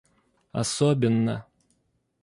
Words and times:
особенно 0.55 1.45